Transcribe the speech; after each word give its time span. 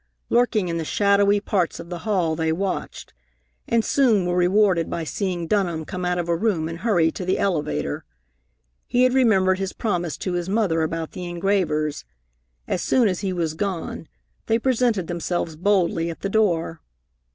Lurking 0.31 0.67
in 0.67 0.79
the 0.79 0.83
shadowy 0.83 1.39
parts 1.39 1.79
of 1.79 1.91
the 1.91 1.99
hall, 1.99 2.35
they 2.35 2.51
watched, 2.51 3.13
and 3.67 3.85
soon 3.85 4.25
were 4.25 4.35
rewarded 4.35 4.89
by 4.89 5.03
seeing 5.03 5.45
Dunham 5.45 5.85
come 5.85 6.05
out 6.05 6.17
of 6.17 6.27
a 6.27 6.35
room 6.35 6.67
and 6.67 6.79
hurry 6.79 7.11
to 7.11 7.23
the 7.23 7.37
elevator. 7.37 8.03
He 8.87 9.03
had 9.03 9.13
remembered 9.13 9.59
his 9.59 9.73
promise 9.73 10.17
to 10.17 10.33
his 10.33 10.49
mother 10.49 10.81
about 10.81 11.11
the 11.11 11.29
engravers. 11.29 12.03
As 12.67 12.81
soon 12.81 13.07
as 13.07 13.19
he 13.19 13.31
was 13.31 13.53
gone, 13.53 14.07
they 14.47 14.57
presented 14.57 15.05
themselves 15.05 15.55
boldly 15.55 16.09
at 16.09 16.21
the 16.21 16.29
door. 16.29 16.81